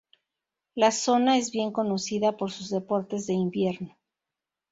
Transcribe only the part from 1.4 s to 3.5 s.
bien conocida por sus deportes de